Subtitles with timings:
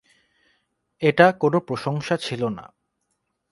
[1.01, 2.65] এটা কোনো প্রশংসা ছিল না।